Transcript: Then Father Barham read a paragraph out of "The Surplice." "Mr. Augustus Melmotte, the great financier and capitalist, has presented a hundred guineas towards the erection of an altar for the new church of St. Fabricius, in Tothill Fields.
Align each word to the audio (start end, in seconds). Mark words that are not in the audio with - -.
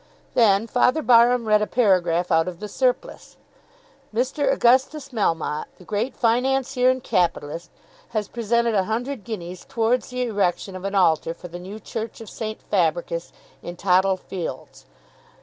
Then 0.33 0.65
Father 0.65 1.03
Barham 1.03 1.47
read 1.47 1.61
a 1.61 1.67
paragraph 1.67 2.31
out 2.31 2.47
of 2.47 2.59
"The 2.59 2.67
Surplice." 2.67 3.37
"Mr. 4.11 4.51
Augustus 4.51 5.09
Melmotte, 5.09 5.67
the 5.77 5.83
great 5.83 6.15
financier 6.15 6.89
and 6.89 7.03
capitalist, 7.03 7.69
has 8.09 8.27
presented 8.27 8.73
a 8.73 8.85
hundred 8.85 9.23
guineas 9.23 9.63
towards 9.63 10.09
the 10.09 10.23
erection 10.23 10.75
of 10.75 10.85
an 10.85 10.95
altar 10.95 11.35
for 11.35 11.49
the 11.49 11.59
new 11.59 11.79
church 11.79 12.19
of 12.19 12.31
St. 12.31 12.59
Fabricius, 12.63 13.31
in 13.61 13.75
Tothill 13.75 14.17
Fields. 14.17 14.87